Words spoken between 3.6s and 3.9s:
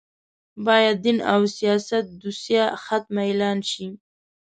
شي